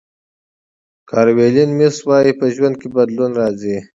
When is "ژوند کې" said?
2.55-2.87